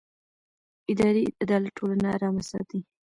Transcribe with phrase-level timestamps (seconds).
[0.91, 2.79] اداري عدالت ټولنه ارامه ساتي